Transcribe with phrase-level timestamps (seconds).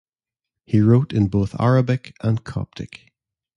[0.65, 3.13] He wrote in both Arabic and Coptic.